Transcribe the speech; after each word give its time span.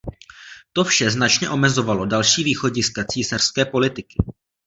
To 0.73 0.83
vše 0.83 1.09
značně 1.11 1.49
omezovalo 1.49 2.05
další 2.05 2.43
východiska 2.43 3.03
císařské 3.09 3.65
politiky. 3.65 4.15